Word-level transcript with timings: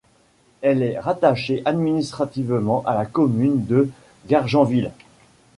Elle 0.63 0.81
est 0.81 0.97
rattachée 0.97 1.61
administrativement 1.63 2.81
à 2.87 2.95
la 2.95 3.05
commune 3.05 3.63
de 3.67 3.87
Gargenville. 4.27 4.89